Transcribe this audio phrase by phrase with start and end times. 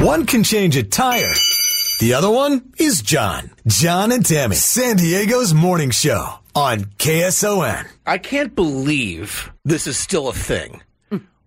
[0.00, 1.32] One can change a tire.
[2.00, 3.50] The other one is John.
[3.66, 4.54] John and Tammy.
[4.54, 7.86] San Diego's morning show on KSON.
[8.06, 10.82] I can't believe this is still a thing.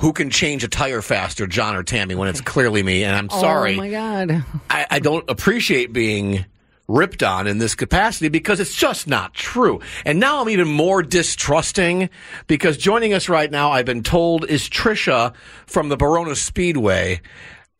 [0.00, 3.04] Who can change a tire faster, John or Tammy, when it's clearly me?
[3.04, 3.74] And I'm oh, sorry.
[3.74, 4.44] Oh my god.
[4.68, 6.44] I, I don't appreciate being
[6.88, 9.80] ripped on in this capacity because it's just not true.
[10.04, 12.10] And now I'm even more distrusting
[12.46, 15.32] because joining us right now, I've been told, is Trisha
[15.66, 17.22] from the Barona Speedway.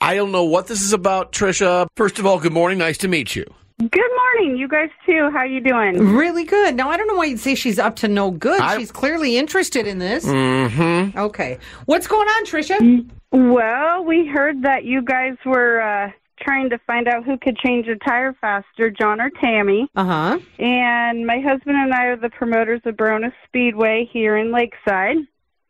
[0.00, 1.86] I don't know what this is about, Trisha.
[1.96, 2.78] First of all, good morning.
[2.78, 3.44] Nice to meet you.
[3.80, 5.30] Good morning, you guys too.
[5.32, 6.14] How you doing?
[6.14, 6.76] Really good.
[6.76, 8.60] Now I don't know why you'd say she's up to no good.
[8.60, 10.24] I- she's clearly interested in this.
[10.24, 11.18] Mm-hmm.
[11.18, 11.58] Okay.
[11.86, 13.08] What's going on, Trisha?
[13.32, 17.88] Well, we heard that you guys were uh, trying to find out who could change
[17.88, 19.88] a tire faster, John or Tammy.
[19.96, 20.38] Uh huh.
[20.60, 25.16] And my husband and I are the promoters of Barona Speedway here in Lakeside.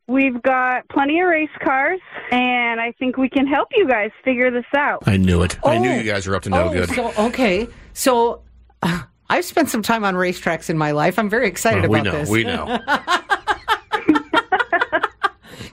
[0.06, 2.00] We've got plenty of race cars,
[2.30, 5.02] and I think we can help you guys figure this out.
[5.06, 5.56] I knew it.
[5.64, 5.94] I knew Oh.
[5.96, 6.90] you guys were up to no oh, good.
[6.90, 7.66] So okay.
[7.94, 8.42] So
[8.82, 11.18] uh, I've spent some time on racetracks in my life.
[11.18, 12.18] I'm very excited we about know.
[12.20, 12.28] this.
[12.28, 12.78] We know.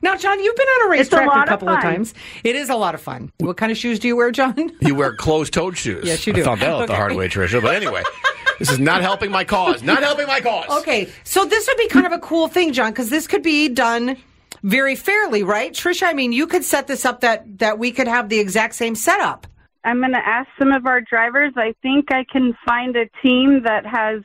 [0.04, 1.84] Now, John, you've been on a a racetrack lot a couple of, fun.
[1.94, 2.16] times.
[2.44, 3.32] It is a lot of fun.
[3.38, 4.72] What kind of shoes do you wear, John?
[4.82, 6.04] You wear closed-toed shoes.
[6.06, 6.44] Yes, you I do.
[6.44, 7.62] found that out the hard way, Trisha.
[7.62, 8.02] But anyway,
[8.62, 9.82] this is not helping my cause.
[9.82, 10.70] Not helping my cause.
[10.82, 13.70] Okay, so this would be kind of a cool thing, John, because this could be
[13.70, 14.18] done
[14.62, 16.04] very fairly, right, Trisha?
[16.04, 18.94] I mean, you could set this up that that we could have the exact same
[18.94, 19.48] setup.
[19.84, 21.54] I'm going to ask some of our drivers.
[21.56, 24.22] I think I can find a team that has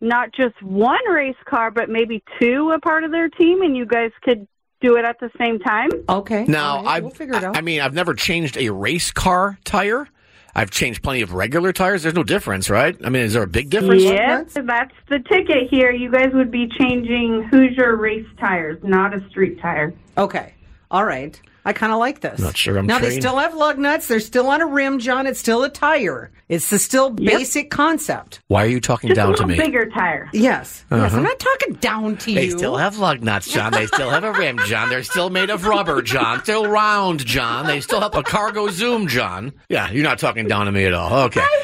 [0.00, 3.86] not just one race car, but maybe two a part of their team, and you
[3.86, 4.48] guys could
[4.80, 5.90] do it at the same time.
[6.08, 6.44] Okay.
[6.46, 7.56] Now, all right, I've, we'll figure it out.
[7.56, 10.08] I mean, I've never changed a race car tire.
[10.54, 12.02] I've changed plenty of regular tires.
[12.04, 12.96] There's no difference, right?
[13.04, 14.02] I mean, is there a big difference?
[14.02, 15.90] Yes, that's the ticket here.
[15.90, 19.92] You guys would be changing Hoosier race tires, not a street tire.
[20.16, 20.54] okay.
[20.90, 21.40] All right.
[21.64, 22.38] I kind of like this.
[22.40, 24.06] Not sure I'm now they still have lug nuts.
[24.08, 25.26] They're still on a rim, John.
[25.26, 26.30] It's still a tire.
[26.48, 28.40] It's the still basic concept.
[28.48, 29.56] Why are you talking Just down a to me?
[29.56, 30.28] bigger tire.
[30.34, 30.84] Yes.
[30.90, 31.14] Yes.
[31.14, 32.40] I'm not talking down to Uh-huh.
[32.40, 33.72] They still have lug nuts, John.
[33.72, 34.90] They still have a rim, John.
[34.90, 36.42] They're still made of rubber, John.
[36.42, 37.66] Still round, John.
[37.66, 39.52] They still have a cargo zoom, John.
[39.70, 41.12] Yeah, you're not talking down to me at all.
[41.24, 41.40] Okay.
[41.40, 41.63] I wasn't.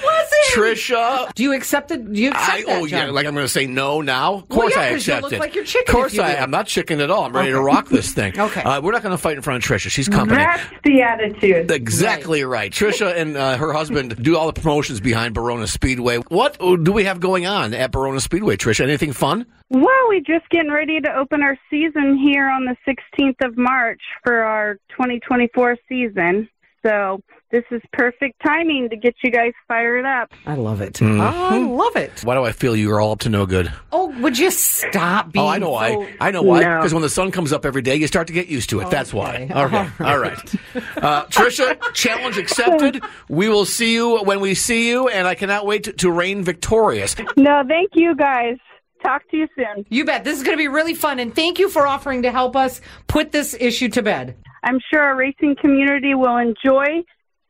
[0.55, 1.33] Trisha.
[1.35, 2.13] Do you accept it?
[2.13, 3.15] Do you accept I, that, oh yeah, John?
[3.15, 4.35] like I'm going to say no now.
[4.35, 5.41] Of course yeah, I 'cause you accept look it.
[5.41, 6.33] like you're chicken Of course I.
[6.35, 6.39] do.
[6.39, 7.25] I'm not chicken at all.
[7.25, 8.33] I'm ready to rock this thing.
[8.41, 8.63] Okay.
[8.63, 9.91] Uh, we're not going to fight in front of Trisha.
[9.91, 10.39] She's company.
[10.43, 11.71] That's the attitude.
[11.71, 12.73] Exactly right.
[12.73, 16.17] Trisha and uh, her husband do all the promotions behind Barona Speedway.
[16.29, 18.81] What do we have going on at Barona Speedway, Trisha?
[18.81, 19.47] Anything fun?
[19.69, 24.01] Well, we're just getting ready to open our season here on the 16th of March
[24.25, 26.49] for our 2024 season.
[26.83, 30.33] So this is perfect timing to get you guys fired up.
[30.47, 30.95] I love it.
[30.95, 31.21] Mm-hmm.
[31.21, 32.21] I love it.
[32.25, 33.71] Why do I feel you are all up to no good?
[33.93, 36.15] Oh, would you stop being Oh, I know why.
[36.21, 36.61] I know why.
[36.61, 36.79] No.
[36.79, 38.91] Because when the sun comes up every day, you start to get used to it.
[38.91, 39.49] That's why.
[39.51, 39.61] Okay.
[39.61, 39.91] Okay.
[40.05, 40.55] All right.
[41.01, 43.03] Uh, Trisha, challenge accepted.
[43.29, 46.45] We will see you when we see you, and I cannot wait to, to reign
[46.45, 47.17] victorious.
[47.37, 48.57] No, thank you guys.
[49.03, 49.87] Talk to you soon.
[49.89, 50.25] You bet.
[50.25, 51.19] This is going to be really fun.
[51.19, 54.37] And thank you for offering to help us put this issue to bed.
[54.63, 57.03] I'm sure our racing community will enjoy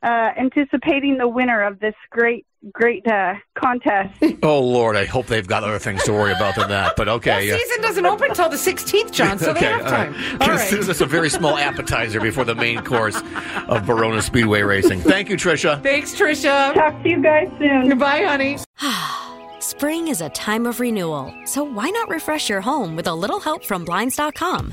[0.03, 4.15] uh, anticipating the winner of this great, great uh, contest.
[4.43, 6.95] Oh Lord, I hope they've got other things to worry about than that.
[6.97, 10.13] But okay, The season doesn't open until the 16th, John, so they have time.
[10.15, 10.41] right.
[10.41, 13.21] All This is just a very small appetizer before the main course
[13.69, 15.01] of Barona Speedway Racing.
[15.01, 15.83] Thank you, Trisha.
[15.83, 16.73] Thanks, Trisha.
[16.73, 17.89] Talk to you guys soon.
[17.91, 18.57] Goodbye, honey.
[19.59, 23.41] Spring is a time of renewal, so why not refresh your home with a little
[23.41, 24.73] help from Blinds.com?